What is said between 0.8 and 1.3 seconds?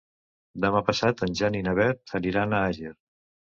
passat